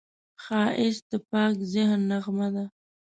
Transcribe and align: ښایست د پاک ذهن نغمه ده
ښایست 0.43 1.03
د 1.11 1.13
پاک 1.29 1.53
ذهن 1.73 1.99
نغمه 2.11 2.47
ده 2.55 2.65